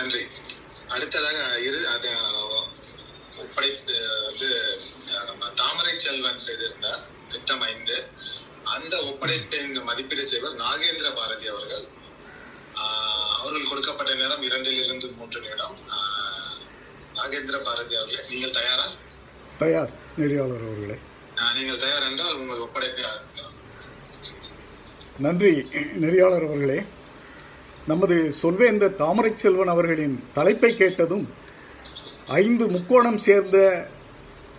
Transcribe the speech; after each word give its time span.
நன்றி. 0.00 0.22
அடுத்ததாக 0.94 1.38
இரு 1.68 1.80
அது 1.94 2.10
ஒப்படை 3.42 3.68
வந்து 4.26 4.48
நம்ம 5.28 5.48
தாமரை 5.60 5.92
செல்வன் 6.04 6.44
செய்திருந்தார் 6.46 7.02
திட்டம் 7.32 7.64
ஐந்து. 7.72 7.96
அந்த 8.74 8.94
ஒப்படைப்பின் 9.10 9.72
மதிப்பீடு 9.88 10.24
செய்வர் 10.32 10.60
நாகேந்திர 10.64 11.08
பாரதி 11.18 11.46
அவர்கள். 11.52 11.86
அவர்கள் 13.38 13.68
கொடுக்கப்பட்ட 13.70 14.12
நேரம் 14.20 14.44
இரண்டில் 14.48 14.80
இருந்து 14.84 15.06
மூன்று 15.18 15.38
நிமிடம். 15.44 15.76
நாகேந்திர 17.18 17.56
பாரதி 17.68 17.94
அவர்களே 18.00 18.22
நீங்கள் 18.32 18.56
தயாரா? 18.58 18.86
தயார் 19.62 19.92
நெறியாளர் 20.20 20.66
அவர்களே. 20.68 20.96
நீங்கள் 21.56 21.82
தயார் 21.84 22.06
என்றால் 22.10 22.38
உங்கள் 22.40 22.64
ஒப்படைப்பை 22.66 23.04
ஆரம்பிக்கலாம். 23.12 23.56
நன்றி 25.26 25.52
நெறியாளர் 26.04 26.48
அவர்களே. 26.48 26.78
நமது 27.90 28.16
சொல்வேந்த 28.42 28.94
தாமரை 29.00 29.30
செல்வன் 29.42 29.72
அவர்களின் 29.74 30.16
தலைப்பை 30.32 30.70
கேட்டதும் 30.76 31.24
ஐந்து 32.42 32.64
முக்கோணம் 32.74 33.20
சேர்ந்த 33.26 33.56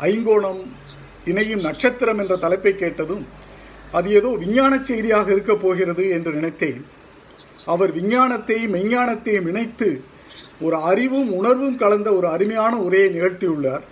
ஐங்கோணம் 0.00 0.62
இணையும் 1.24 1.64
நட்சத்திரம் 1.66 2.20
என்ற 2.22 2.34
தலைப்பை 2.44 2.72
கேட்டதும் 2.74 3.24
அது 3.96 4.08
ஏதோ 4.18 4.30
விஞ்ஞான 4.42 4.72
செய்தியாக 4.88 5.26
இருக்கப் 5.32 5.62
போகிறது 5.62 6.04
என்று 6.16 6.32
நினைத்தேன். 6.32 6.80
அவர் 7.72 7.92
விஞ்ஞானத்தையும் 7.96 8.74
மெஞ்ஞானத்தையும் 8.76 9.48
இணைத்து 9.52 9.88
ஒரு 10.60 10.76
அறிவும் 10.90 11.30
உணர்வும் 11.32 11.78
கலந்த 11.82 12.08
ஒரு 12.18 12.26
அருமையான 12.34 12.74
உரையை 12.86 13.08
நிகழ்த்தியுள்ளார். 13.16 13.84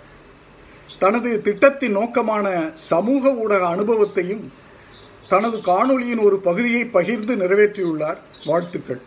தனது 1.03 1.29
திட்டத்தின் 1.47 1.95
நோக்கமான 1.97 2.47
சமூக 2.89 3.33
ஊடக 3.43 3.63
அனுபவத்தையும் 3.75 4.43
தனது 5.29 5.57
காணொளியின் 5.57 6.21
ஒரு 6.23 6.37
பகுதியை 6.39 6.85
பகிர்ந்து 6.85 7.35
நிறைவேற்றியுள்ளார். 7.35 8.17
வாழ்த்துக்கள். 8.45 9.01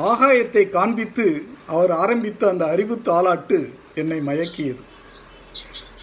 ஆகாயத்தை 0.00 0.68
காண்பித்து 0.68 1.26
அவர் 1.66 1.90
ஆரம்பித்த 1.90 2.48
அந்த 2.48 2.64
அறிவு 2.66 2.94
தாளாட்டு 3.04 3.58
என்னை 3.94 4.18
மயக்கியது. 4.18 4.82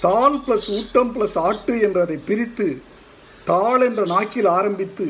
தாள் 0.02 0.38
பிளஸ் 0.48 0.70
ஊட்டம் 0.78 1.12
பிளஸ் 1.16 1.38
ஆட்டு 1.38 1.80
என்றதை 1.80 2.18
பிரித்து 2.18 2.82
தாள் 3.46 3.82
என்ற 3.82 4.06
நாக்கில் 4.06 4.46
ஆரம்பித்து 4.46 5.08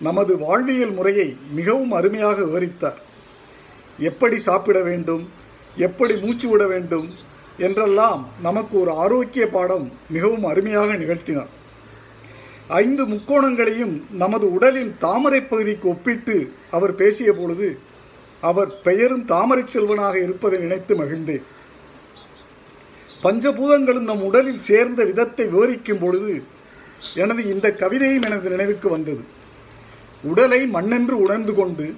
நமது 0.00 0.38
வாழ்வியல் 0.38 0.92
முறையை 0.92 1.36
மிகவும் 1.50 1.92
அருமையாக 1.92 2.42
விவரித்தார். 2.42 2.98
எப்படி 3.98 4.38
சாப்பிட 4.38 4.82
வேண்டும் 4.82 5.28
எப்படி 5.76 6.16
மூச்சு 6.16 6.48
விட 6.48 6.66
வேண்டும் 6.66 7.14
என்றெல்லாம் 7.58 8.28
நமக்கு 8.42 8.80
ஒரு 8.80 8.92
ஆரோக்கிய 8.92 9.46
பாடம் 9.48 9.92
மிகவும் 10.10 10.44
அருமையாக 10.44 10.94
நிகழ்த்தினார். 10.94 11.52
ஐந்து 12.68 13.06
முக்கோணங்களையும் 13.06 14.04
நமது 14.10 14.52
உடலின் 14.52 14.96
தாமரை 14.98 15.42
பகுதிக்கு 15.42 15.88
ஒப்பிட்டு 15.88 16.52
அவர் 16.70 16.94
பேசிய 16.94 17.32
பொழுது 17.32 17.78
அவர் 18.40 18.80
பெயரும் 18.80 19.24
தாமரை 19.24 19.64
செல்வனாக 19.66 20.14
இருப்பதை 20.22 20.58
நினைத்து 20.58 20.94
மகிழ்ந்தேன். 20.96 21.44
பஞ்சபூதங்களும் 23.22 24.08
நம் 24.10 24.22
உடலில் 24.22 24.58
சேர்ந்த 24.58 25.04
விதத்தை 25.04 25.46
விவரிக்கும் 25.46 25.98
பொழுது 25.98 26.42
எனது 27.14 27.42
இந்த 27.54 27.68
கவிதையும் 27.72 28.22
எனது 28.22 28.48
நினைவுக்கு 28.50 28.88
வந்தது. 28.88 29.24
உடலை 30.22 30.60
மண்ணென்று 30.66 31.16
உணர்ந்து 31.24 31.54
கொண்டு 31.54 31.94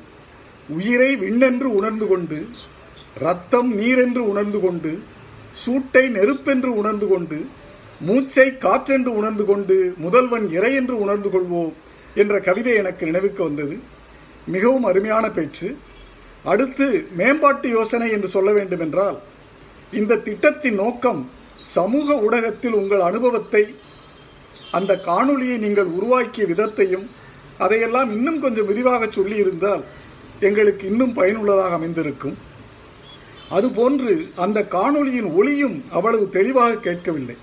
உயிரை 0.68 1.16
விண்ணென்று 1.16 1.68
உணர்ந்து 1.78 2.06
கொண்டு 2.06 2.46
ரத்தம் 3.14 3.78
நீரென்று 3.78 4.18
உணர்ந்து 4.18 4.60
கொண்டு 4.60 5.02
சூட்டை 5.52 6.08
நெருப்பென்று 6.08 6.76
உணர்ந்து 6.76 7.06
கொண்டு 7.06 7.46
மூச்சை 8.00 8.46
காற்றென்று 8.48 9.10
உணர்ந்து 9.20 9.44
கொண்டு 9.44 9.94
முதல்வன் 9.96 10.46
இறை 10.50 10.74
என்று 10.74 10.94
உணர்ந்து 10.98 11.28
கொள்வோம் 11.28 11.72
என்ற 12.14 12.40
கவிதை 12.40 12.74
எனக்கு 12.74 13.04
நினைவுக்கு 13.04 13.42
வந்தது. 13.42 13.78
மிகவும் 14.46 14.84
அருமையான 14.84 15.30
பேச்சு. 15.30 15.76
அடுத்து 16.44 16.86
மேம்பாட்டு 17.16 17.68
யோசனை 17.68 18.10
என்று 18.10 18.28
சொல்ல 18.28 18.52
வேண்டுமென்றால் 18.52 19.18
இந்த 19.92 20.16
திட்டத்தின் 20.16 20.74
நோக்கம் 20.74 21.30
சமூக 21.60 22.14
ஊடகத்தில் 22.16 22.72
உங்கள் 22.72 23.00
அனுபவத்தை 23.00 23.74
அந்த 24.70 24.92
காணொளியை 25.04 25.56
நீங்கள் 25.58 25.90
உருவாக்கிய 25.98 26.46
விதத்தையும் 26.46 27.06
அதையெல்லாம் 27.58 28.10
இன்னும் 28.12 28.40
கொஞ்சம் 28.40 28.66
விரிவாக 28.66 29.06
சொல்லியிருந்தால் 29.06 29.82
எங்களுக்கு 30.40 30.86
இன்னும் 30.86 31.12
பயனுள்ளதாக 31.12 31.74
அமைந்திருக்கும். 31.74 32.36
அதுபோன்று 33.50 34.12
அந்த 34.36 34.66
காணொளியின் 34.70 35.30
ஒளியும் 35.32 35.84
அவ்வளவு 35.90 36.28
தெளிவாக 36.28 36.76
கேட்கவில்லை. 36.76 37.36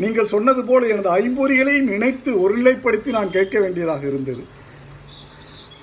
நீங்கள் 0.00 0.30
சொன்னது 0.34 0.60
போல 0.64 0.86
எனது 0.86 1.10
ஐம்பொறிகளையும் 1.18 1.90
இணைத்து 1.96 2.30
ஒருநிலைப்படுத்தி 2.42 3.10
நான் 3.16 3.30
கேட்க 3.30 3.60
வேண்டியதாக 3.60 4.06
இருந்தது. 4.06 4.42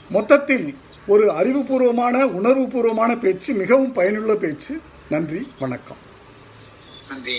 மொத்தத்தில் 0.10 0.66
ஒரு 1.08 1.26
அறிவுபூர்வமான 1.32 2.24
உணர்வுபூர்வமான 2.40 3.20
பேச்சு 3.20 3.54
மிகவும் 3.54 3.92
பயனுள்ள 3.92 4.36
பேச்சு. 4.36 4.74
நன்றி 5.10 5.42
வணக்கம். 5.60 6.02
நன்றி. 7.10 7.38